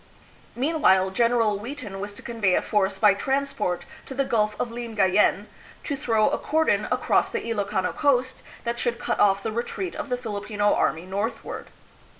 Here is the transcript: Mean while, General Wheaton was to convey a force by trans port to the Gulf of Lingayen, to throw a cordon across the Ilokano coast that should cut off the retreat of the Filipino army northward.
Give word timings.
Mean 0.55 0.81
while, 0.81 1.11
General 1.11 1.59
Wheaton 1.59 1.99
was 1.99 2.15
to 2.15 2.23
convey 2.23 2.55
a 2.55 2.61
force 2.63 2.97
by 2.97 3.13
trans 3.13 3.53
port 3.53 3.85
to 4.07 4.15
the 4.15 4.25
Gulf 4.25 4.59
of 4.59 4.71
Lingayen, 4.71 5.45
to 5.83 5.95
throw 5.95 6.27
a 6.31 6.39
cordon 6.39 6.87
across 6.91 7.29
the 7.29 7.47
Ilokano 7.47 7.93
coast 7.95 8.41
that 8.63 8.79
should 8.79 8.97
cut 8.97 9.19
off 9.19 9.43
the 9.43 9.51
retreat 9.51 9.95
of 9.95 10.09
the 10.09 10.17
Filipino 10.17 10.73
army 10.73 11.05
northward. 11.05 11.67